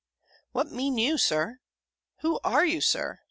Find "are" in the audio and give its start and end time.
2.43-2.65